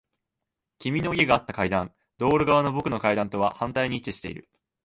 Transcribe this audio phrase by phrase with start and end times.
[0.79, 1.93] 君の家があった階段。
[2.17, 4.49] 道路側の僕の階段とは反対に位置している。